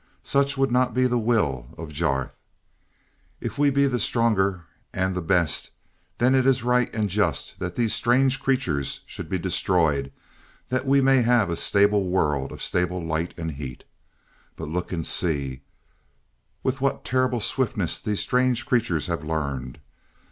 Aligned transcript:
Such 0.23 0.57
would 0.57 0.71
not 0.71 0.95
be 0.95 1.05
the 1.05 1.19
will 1.19 1.75
of 1.77 1.93
Jarth. 1.93 2.31
If 3.39 3.59
we 3.59 3.69
be 3.69 3.85
the 3.85 3.99
stronger, 3.99 4.63
and 4.91 5.13
the 5.13 5.21
best, 5.21 5.69
then 6.17 6.33
it 6.33 6.47
is 6.47 6.63
right 6.63 6.91
and 6.91 7.07
just 7.07 7.59
that 7.59 7.75
these 7.75 7.93
strange 7.93 8.39
creatures 8.41 9.01
should 9.05 9.29
be 9.29 9.37
destroyed 9.37 10.11
that 10.69 10.87
we 10.87 11.01
may 11.01 11.21
have 11.21 11.51
a 11.51 11.55
stable 11.55 12.05
world 12.09 12.51
of 12.51 12.63
stable 12.63 13.05
light 13.05 13.35
and 13.37 13.51
heat. 13.51 13.83
But 14.55 14.69
look 14.69 14.91
and 14.91 15.05
see, 15.05 15.61
with 16.63 16.81
what 16.81 17.05
terrible 17.05 17.39
swiftness 17.39 17.99
these 17.99 18.21
strange 18.21 18.65
creatures 18.65 19.05
have 19.05 19.23
learned! 19.23 19.77